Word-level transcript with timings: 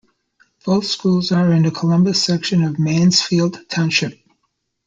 Both 0.65 0.87
schools 0.87 1.31
are 1.31 1.53
in 1.53 1.61
the 1.61 1.69
Columbus 1.69 2.23
section 2.25 2.63
of 2.63 2.79
Mansfield 2.79 3.69
Township. 3.69 4.19